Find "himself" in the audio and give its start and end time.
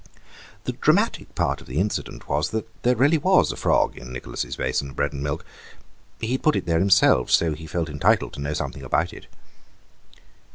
6.79-7.29